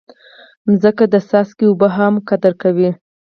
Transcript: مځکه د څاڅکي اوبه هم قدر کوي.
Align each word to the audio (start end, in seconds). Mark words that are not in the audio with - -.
مځکه 0.67 1.05
د 1.13 1.15
څاڅکي 1.29 1.65
اوبه 1.67 1.87
هم 1.97 2.13
قدر 2.29 2.53
کوي. 2.61 2.89